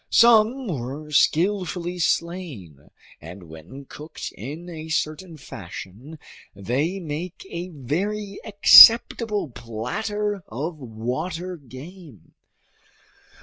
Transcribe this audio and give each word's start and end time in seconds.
Some 0.09 0.67
were 0.67 1.11
skillfully 1.11 1.99
slain, 1.99 2.89
and 3.21 3.43
when 3.43 3.85
cooked 3.85 4.31
in 4.35 4.67
a 4.67 4.89
certain 4.89 5.37
fashion, 5.37 6.17
they 6.55 6.99
make 6.99 7.45
a 7.51 7.69
very 7.69 8.39
acceptable 8.43 9.51
platter 9.51 10.41
of 10.47 10.77
water 10.79 11.55
game. 11.55 12.33